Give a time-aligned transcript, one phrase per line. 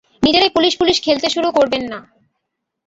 [0.23, 1.99] নিজেরাই police police খেলতে শুরু করবে না।